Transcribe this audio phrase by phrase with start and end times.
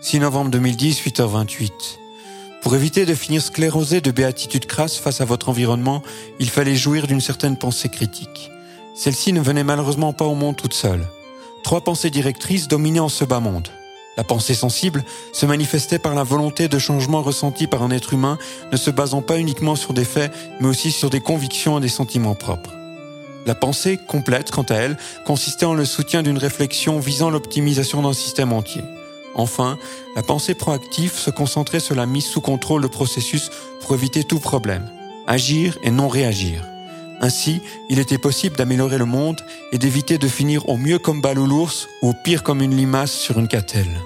[0.00, 1.70] 6 novembre 2010, 8h28.
[2.62, 6.04] Pour éviter de finir sclérosé de béatitude crasse face à votre environnement,
[6.38, 8.52] il fallait jouir d'une certaine pensée critique.
[8.94, 11.04] Celle-ci ne venait malheureusement pas au monde toute seule.
[11.64, 13.68] Trois pensées directrices dominaient en ce bas monde.
[14.16, 18.38] La pensée sensible se manifestait par la volonté de changement ressenti par un être humain
[18.70, 21.88] ne se basant pas uniquement sur des faits, mais aussi sur des convictions et des
[21.88, 22.70] sentiments propres.
[23.46, 28.12] La pensée complète, quant à elle, consistait en le soutien d'une réflexion visant l'optimisation d'un
[28.12, 28.82] système entier.
[29.38, 29.78] Enfin,
[30.16, 34.40] la pensée proactive se concentrait sur la mise sous contrôle de processus pour éviter tout
[34.40, 34.90] problème.
[35.26, 36.64] Agir et non réagir.
[37.20, 39.40] Ainsi, il était possible d'améliorer le monde
[39.72, 43.12] et d'éviter de finir au mieux comme Balou l'ours ou au pire comme une limace
[43.12, 43.96] sur une catelle.